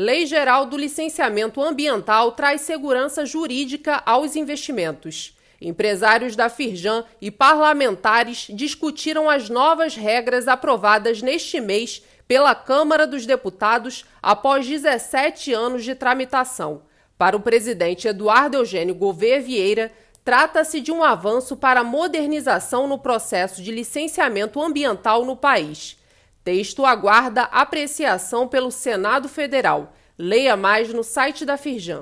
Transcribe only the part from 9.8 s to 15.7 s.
regras aprovadas neste mês pela Câmara dos Deputados após 17